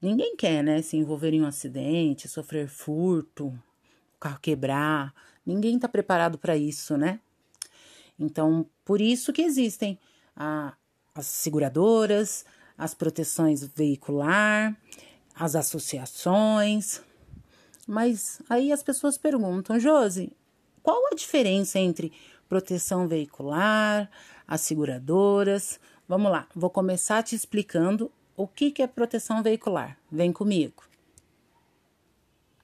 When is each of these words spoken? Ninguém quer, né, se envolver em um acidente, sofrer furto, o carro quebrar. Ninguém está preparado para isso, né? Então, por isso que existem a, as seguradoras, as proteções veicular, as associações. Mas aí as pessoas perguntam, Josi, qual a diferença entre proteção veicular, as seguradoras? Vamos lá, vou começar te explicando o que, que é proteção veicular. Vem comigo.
Ninguém 0.00 0.36
quer, 0.36 0.62
né, 0.62 0.80
se 0.80 0.96
envolver 0.96 1.34
em 1.34 1.42
um 1.42 1.46
acidente, 1.46 2.28
sofrer 2.28 2.68
furto, 2.68 3.48
o 3.48 4.18
carro 4.20 4.38
quebrar. 4.40 5.12
Ninguém 5.44 5.74
está 5.76 5.88
preparado 5.88 6.38
para 6.38 6.56
isso, 6.56 6.96
né? 6.96 7.20
Então, 8.18 8.66
por 8.84 9.00
isso 9.00 9.32
que 9.32 9.42
existem 9.42 9.98
a, 10.36 10.74
as 11.14 11.26
seguradoras, 11.26 12.44
as 12.76 12.94
proteções 12.94 13.64
veicular, 13.64 14.76
as 15.34 15.56
associações. 15.56 17.00
Mas 17.86 18.40
aí 18.48 18.70
as 18.72 18.82
pessoas 18.82 19.18
perguntam, 19.18 19.80
Josi, 19.80 20.32
qual 20.82 21.06
a 21.10 21.14
diferença 21.14 21.78
entre 21.78 22.12
proteção 22.48 23.08
veicular, 23.08 24.08
as 24.46 24.60
seguradoras? 24.60 25.80
Vamos 26.06 26.30
lá, 26.30 26.46
vou 26.54 26.70
começar 26.70 27.22
te 27.22 27.34
explicando 27.34 28.12
o 28.38 28.46
que, 28.46 28.70
que 28.70 28.82
é 28.82 28.86
proteção 28.86 29.42
veicular. 29.42 29.98
Vem 30.10 30.32
comigo. 30.32 30.84